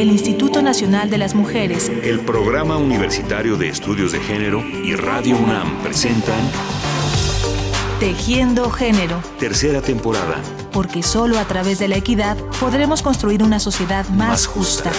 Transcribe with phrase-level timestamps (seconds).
[0.00, 5.36] el Instituto Nacional de las Mujeres, el Programa Universitario de Estudios de Género y Radio
[5.36, 6.38] UNAM presentan
[7.98, 9.20] Tejiendo Género.
[9.40, 10.40] Tercera temporada.
[10.70, 14.92] Porque solo a través de la equidad podremos construir una sociedad más, justa.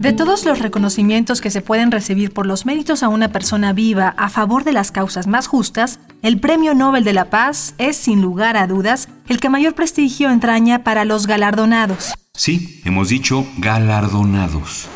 [0.00, 4.14] De todos los reconocimientos que se pueden recibir por los méritos a una persona viva
[4.16, 8.20] a favor de las causas más justas, el Premio Nobel de la Paz es, sin
[8.20, 12.14] lugar a dudas, el que mayor prestigio entraña para los galardonados.
[12.34, 14.88] Sí, hemos dicho galardonados.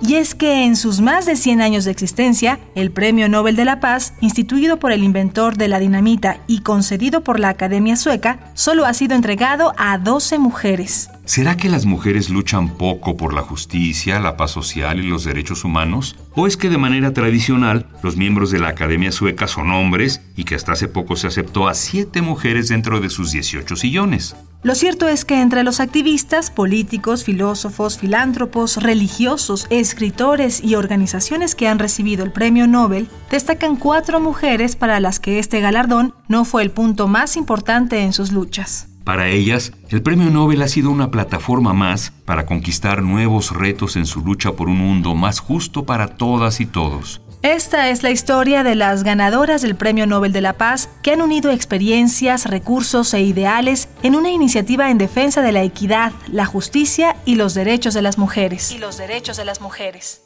[0.00, 3.64] Y es que en sus más de 100 años de existencia, el Premio Nobel de
[3.64, 8.38] la Paz, instituido por el inventor de la dinamita y concedido por la Academia Sueca,
[8.54, 11.10] solo ha sido entregado a 12 mujeres.
[11.26, 15.64] ¿Será que las mujeres luchan poco por la justicia, la paz social y los derechos
[15.64, 16.16] humanos?
[16.34, 20.44] ¿O es que de manera tradicional los miembros de la Academia Sueca son hombres y
[20.44, 24.36] que hasta hace poco se aceptó a siete mujeres dentro de sus 18 sillones?
[24.62, 31.68] Lo cierto es que entre los activistas, políticos, filósofos, filántropos, religiosos, escritores y organizaciones que
[31.68, 36.62] han recibido el premio Nobel, destacan cuatro mujeres para las que este galardón no fue
[36.62, 38.88] el punto más importante en sus luchas.
[39.04, 44.06] Para ellas, el Premio Nobel ha sido una plataforma más para conquistar nuevos retos en
[44.06, 47.20] su lucha por un mundo más justo para todas y todos.
[47.42, 51.20] Esta es la historia de las ganadoras del Premio Nobel de la Paz que han
[51.20, 57.16] unido experiencias, recursos e ideales en una iniciativa en defensa de la equidad, la justicia
[57.26, 58.72] y los derechos de las mujeres.
[58.72, 60.23] Y los derechos de las mujeres.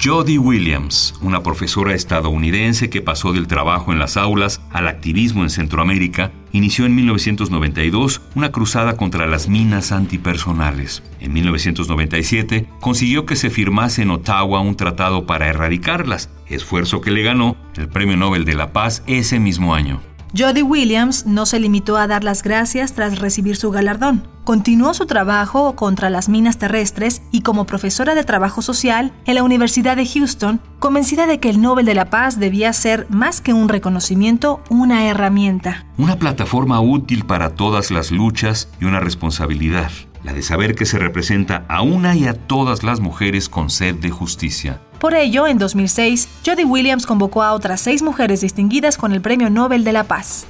[0.00, 5.50] Jody Williams, una profesora estadounidense que pasó del trabajo en las aulas al activismo en
[5.50, 11.02] Centroamérica, inició en 1992 una cruzada contra las minas antipersonales.
[11.18, 17.24] En 1997 consiguió que se firmase en Ottawa un tratado para erradicarlas, esfuerzo que le
[17.24, 20.00] ganó el Premio Nobel de la Paz ese mismo año.
[20.36, 24.28] Jody Williams no se limitó a dar las gracias tras recibir su galardón.
[24.44, 29.42] Continuó su trabajo contra las minas terrestres y como profesora de trabajo social en la
[29.42, 33.54] Universidad de Houston, convencida de que el Nobel de la Paz debía ser más que
[33.54, 35.86] un reconocimiento, una herramienta.
[35.96, 39.90] Una plataforma útil para todas las luchas y una responsabilidad,
[40.24, 43.94] la de saber que se representa a una y a todas las mujeres con sed
[43.96, 44.80] de justicia.
[44.98, 49.48] Por ello, en 2006, Jody Williams convocó a otras seis mujeres distinguidas con el Premio
[49.48, 50.46] Nobel de la Paz.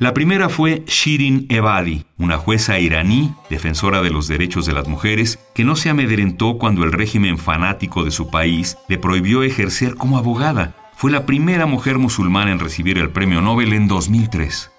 [0.00, 5.40] La primera fue Shirin Ebadi, una jueza iraní, defensora de los derechos de las mujeres,
[5.54, 10.16] que no se amedrentó cuando el régimen fanático de su país le prohibió ejercer como
[10.16, 10.87] abogada.
[10.98, 14.72] Fue la primera mujer musulmana en recibir el premio Nobel en 2003.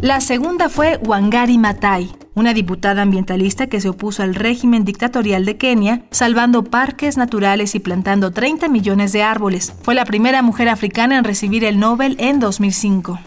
[0.00, 5.56] La segunda fue Wangari Maathai, una diputada ambientalista que se opuso al régimen dictatorial de
[5.56, 9.74] Kenia, salvando parques naturales y plantando 30 millones de árboles.
[9.82, 13.18] Fue la primera mujer africana en recibir el Nobel en 2005.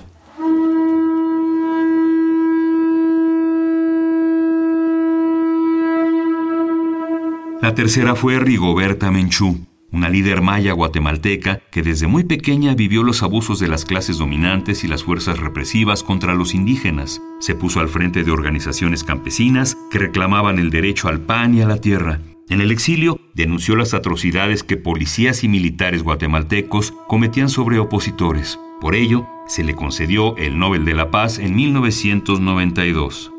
[7.63, 13.24] La tercera fue Rigoberta Menchú, una líder maya guatemalteca que desde muy pequeña vivió los
[13.24, 17.22] abusos de las clases dominantes y las fuerzas represivas contra los indígenas.
[17.40, 21.66] Se puso al frente de organizaciones campesinas que reclamaban el derecho al pan y a
[21.66, 22.19] la tierra.
[22.50, 28.59] En el exilio denunció las atrocidades que policías y militares guatemaltecos cometían sobre opositores.
[28.81, 33.33] Por ello, se le concedió el Nobel de la Paz en 1992.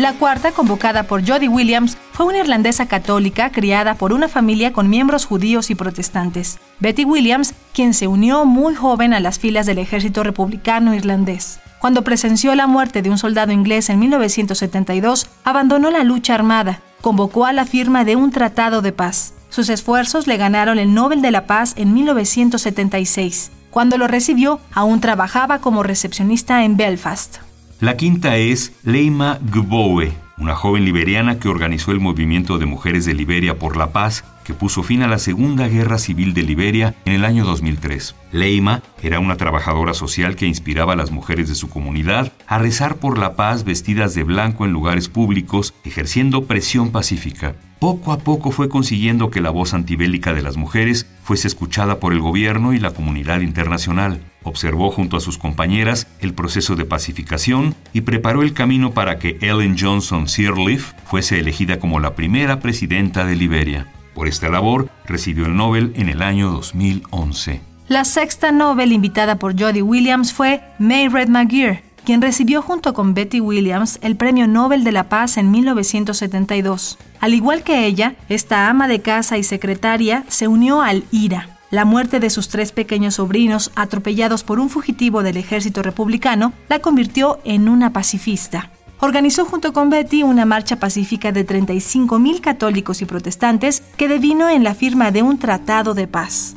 [0.00, 4.88] La cuarta, convocada por Jody Williams, fue una irlandesa católica criada por una familia con
[4.88, 6.58] miembros judíos y protestantes.
[6.78, 11.60] Betty Williams, quien se unió muy joven a las filas del ejército republicano irlandés.
[11.80, 17.44] Cuando presenció la muerte de un soldado inglés en 1972, abandonó la lucha armada, convocó
[17.44, 19.34] a la firma de un tratado de paz.
[19.50, 23.50] Sus esfuerzos le ganaron el Nobel de la Paz en 1976.
[23.68, 27.49] Cuando lo recibió, aún trabajaba como recepcionista en Belfast.
[27.80, 33.14] La quinta es Leima Gbowe, una joven liberiana que organizó el movimiento de mujeres de
[33.14, 37.14] Liberia por la paz que puso fin a la Segunda Guerra Civil de Liberia en
[37.14, 38.14] el año 2003.
[38.32, 42.96] Leima era una trabajadora social que inspiraba a las mujeres de su comunidad a rezar
[42.96, 47.54] por la paz vestidas de blanco en lugares públicos, ejerciendo presión pacífica.
[47.78, 52.12] Poco a poco fue consiguiendo que la voz antibélica de las mujeres fuese escuchada por
[52.12, 54.20] el gobierno y la comunidad internacional.
[54.42, 59.38] Observó junto a sus compañeras el proceso de pacificación y preparó el camino para que
[59.40, 63.86] Ellen Johnson Sirleaf fuese elegida como la primera presidenta de Liberia.
[64.14, 67.60] Por esta labor recibió el Nobel en el año 2011.
[67.88, 73.40] La sexta Nobel invitada por Jody Williams fue Mayred McGeer, quien recibió junto con Betty
[73.40, 76.98] Williams el Premio Nobel de la Paz en 1972.
[77.20, 81.84] Al igual que ella, esta ama de casa y secretaria se unió al IRA, la
[81.84, 87.38] muerte de sus tres pequeños sobrinos, atropellados por un fugitivo del ejército republicano, la convirtió
[87.44, 88.70] en una pacifista.
[88.98, 94.62] Organizó junto con Betty una marcha pacífica de 35.000 católicos y protestantes que devino en
[94.62, 96.56] la firma de un tratado de paz.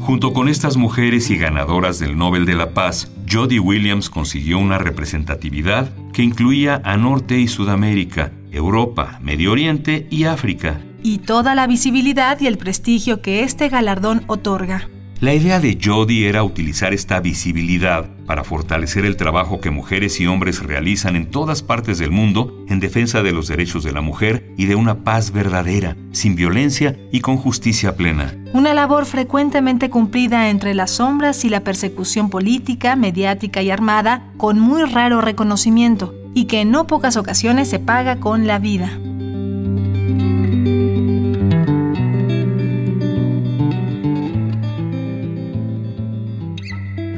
[0.00, 4.78] Junto con estas mujeres y ganadoras del Nobel de la Paz, Jody Williams consiguió una
[4.78, 10.80] representatividad que incluía a Norte y Sudamérica, Europa, Medio Oriente y África.
[11.02, 14.88] Y toda la visibilidad y el prestigio que este galardón otorga.
[15.20, 20.26] La idea de Jody era utilizar esta visibilidad para fortalecer el trabajo que mujeres y
[20.26, 24.52] hombres realizan en todas partes del mundo en defensa de los derechos de la mujer
[24.58, 28.34] y de una paz verdadera, sin violencia y con justicia plena.
[28.52, 34.58] Una labor frecuentemente cumplida entre las sombras y la persecución política, mediática y armada, con
[34.58, 38.98] muy raro reconocimiento, y que en no pocas ocasiones se paga con la vida.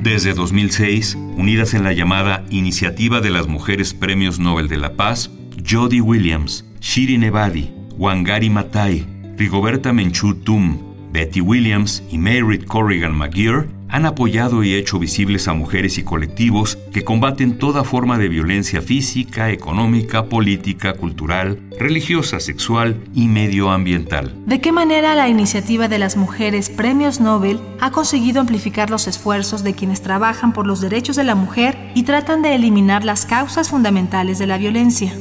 [0.06, 5.32] Desde 2006, unidas en la llamada Iniciativa de las Mujeres Premios Nobel de la Paz,
[5.69, 9.05] Jody Williams, Shirin Ebadi, Wangari Matai,
[9.37, 15.54] Rigoberta Menchú Tum, Betty Williams y Mary Corrigan McGeer han apoyado y hecho visibles a
[15.54, 23.02] mujeres y colectivos que combaten toda forma de violencia física, económica, política, cultural, religiosa, sexual
[23.14, 24.34] y medioambiental.
[24.44, 29.64] ¿De qué manera la iniciativa de las mujeres Premios Nobel ha conseguido amplificar los esfuerzos
[29.64, 33.70] de quienes trabajan por los derechos de la mujer y tratan de eliminar las causas
[33.70, 35.14] fundamentales de la violencia?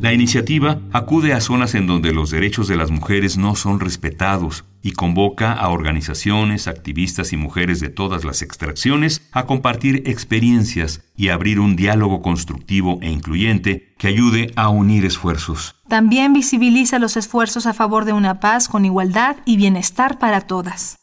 [0.00, 4.64] La iniciativa acude a zonas en donde los derechos de las mujeres no son respetados
[4.80, 11.28] y convoca a organizaciones, activistas y mujeres de todas las extracciones a compartir experiencias y
[11.28, 15.76] abrir un diálogo constructivo e incluyente que ayude a unir esfuerzos.
[15.86, 20.96] También visibiliza los esfuerzos a favor de una paz con igualdad y bienestar para todas.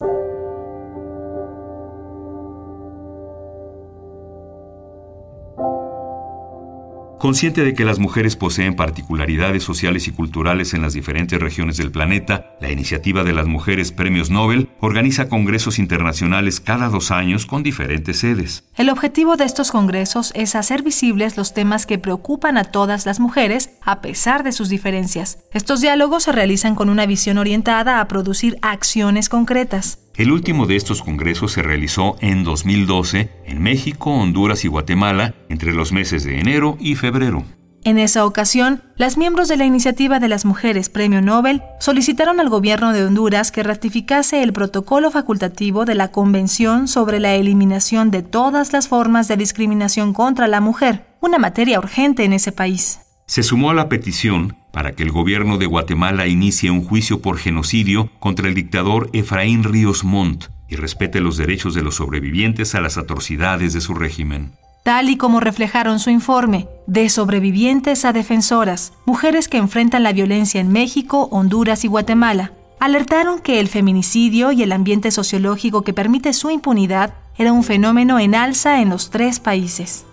[7.19, 11.91] Consciente de que las mujeres poseen particularidades sociales y culturales en las diferentes regiones del
[11.91, 17.63] planeta, la iniciativa de las Mujeres Premios Nobel organiza congresos internacionales cada dos años con
[17.63, 18.65] diferentes sedes.
[18.75, 23.19] El objetivo de estos congresos es hacer visibles los temas que preocupan a todas las
[23.19, 25.39] mujeres a pesar de sus diferencias.
[25.53, 29.99] Estos diálogos se realizan con una visión orientada a producir acciones concretas.
[30.17, 35.73] El último de estos congresos se realizó en 2012 en México, Honduras y Guatemala entre
[35.73, 37.43] los meses de enero y febrero.
[37.83, 42.49] En esa ocasión, las miembros de la iniciativa de las mujeres Premio Nobel solicitaron al
[42.49, 48.23] gobierno de Honduras que ratificase el protocolo facultativo de la Convención sobre la eliminación de
[48.23, 53.01] todas las formas de discriminación contra la mujer, una materia urgente en ese país.
[53.27, 57.39] Se sumó a la petición para que el gobierno de Guatemala inicie un juicio por
[57.39, 62.79] genocidio contra el dictador Efraín Ríos Montt y respete los derechos de los sobrevivientes a
[62.79, 64.51] las atrocidades de su régimen.
[64.83, 70.61] Tal y como reflejaron su informe, de sobrevivientes a defensoras, mujeres que enfrentan la violencia
[70.61, 76.33] en México, Honduras y Guatemala, alertaron que el feminicidio y el ambiente sociológico que permite
[76.33, 80.05] su impunidad era un fenómeno en alza en los tres países.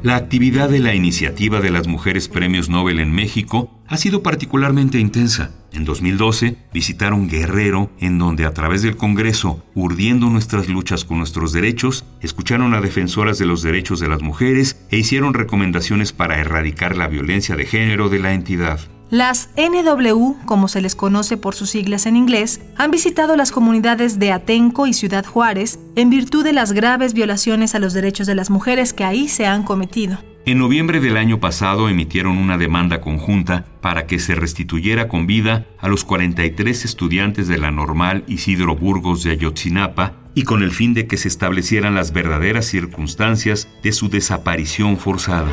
[0.00, 5.00] La actividad de la iniciativa de las Mujeres Premios Nobel en México ha sido particularmente
[5.00, 5.50] intensa.
[5.72, 11.52] En 2012 visitaron Guerrero, en donde a través del Congreso, urdiendo nuestras luchas con nuestros
[11.52, 16.96] derechos, escucharon a defensoras de los derechos de las mujeres e hicieron recomendaciones para erradicar
[16.96, 18.78] la violencia de género de la entidad.
[19.10, 24.18] Las NW, como se les conoce por sus siglas en inglés, han visitado las comunidades
[24.18, 28.34] de Atenco y Ciudad Juárez en virtud de las graves violaciones a los derechos de
[28.34, 30.18] las mujeres que ahí se han cometido.
[30.44, 35.64] En noviembre del año pasado emitieron una demanda conjunta para que se restituyera con vida
[35.78, 40.92] a los 43 estudiantes de la normal Isidro Burgos de Ayotzinapa y con el fin
[40.92, 45.50] de que se establecieran las verdaderas circunstancias de su desaparición forzada.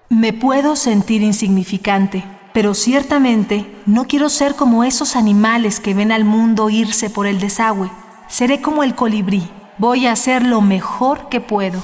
[0.09, 6.25] Me puedo sentir insignificante, pero ciertamente no quiero ser como esos animales que ven al
[6.25, 7.91] mundo irse por el desagüe.
[8.27, 9.47] Seré como el colibrí.
[9.77, 11.81] Voy a hacer lo mejor que puedo.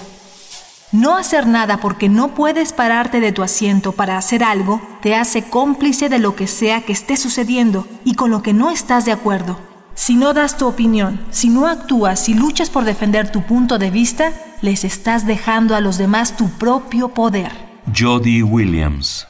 [0.96, 5.44] No hacer nada porque no puedes pararte de tu asiento para hacer algo te hace
[5.44, 9.12] cómplice de lo que sea que esté sucediendo y con lo que no estás de
[9.12, 9.60] acuerdo.
[9.94, 13.92] Si no das tu opinión, si no actúas, si luchas por defender tu punto de
[13.92, 17.52] vista, les estás dejando a los demás tu propio poder.
[17.94, 19.28] Jody Williams.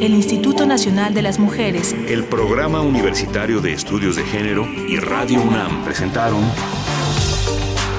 [0.00, 5.42] El Instituto Nacional de las Mujeres, el Programa Universitario de Estudios de Género y Radio
[5.42, 6.44] UNAM presentaron